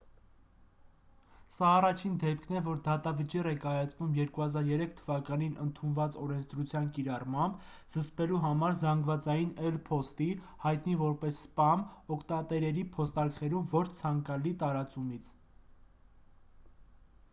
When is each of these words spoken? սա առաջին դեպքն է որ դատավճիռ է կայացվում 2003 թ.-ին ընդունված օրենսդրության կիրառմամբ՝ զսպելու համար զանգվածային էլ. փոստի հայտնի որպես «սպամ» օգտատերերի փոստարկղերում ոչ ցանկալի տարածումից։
սա 1.55 1.67
առաջին 1.79 2.13
դեպքն 2.21 2.55
է 2.59 2.61
որ 2.67 2.77
դատավճիռ 2.85 3.49
է 3.49 3.51
կայացվում 3.65 4.15
2003 4.19 4.95
թ.-ին 5.01 5.59
ընդունված 5.65 6.15
օրենսդրության 6.23 6.87
կիրառմամբ՝ 6.95 7.67
զսպելու 7.95 8.39
համար 8.47 8.73
զանգվածային 8.79 9.51
էլ. 9.69 9.77
փոստի 9.91 10.29
հայտնի 10.65 10.95
որպես 11.03 11.41
«սպամ» 11.43 11.83
օգտատերերի 12.17 12.87
փոստարկղերում 12.97 13.69
ոչ 13.77 13.85
ցանկալի 14.01 14.55
տարածումից։ 14.65 15.29